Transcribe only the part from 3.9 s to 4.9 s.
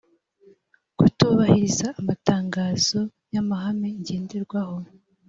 ngenderwaho